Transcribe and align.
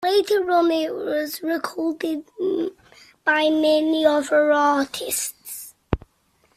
Later 0.03 0.49
on, 0.49 0.71
it 0.71 0.95
was 0.95 1.43
recorded 1.43 2.25
by 3.23 3.51
many 3.51 4.03
other 4.03 4.51
artists. 4.51 5.75